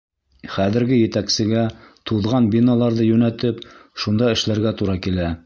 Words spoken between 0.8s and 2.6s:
етәксегә, туҙған